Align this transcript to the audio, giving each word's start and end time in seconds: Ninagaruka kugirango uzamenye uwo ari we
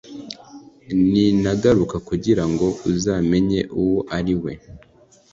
Ninagaruka 1.11 1.97
kugirango 2.07 2.65
uzamenye 2.91 3.61
uwo 3.81 3.99
ari 4.17 4.35
we 4.43 4.51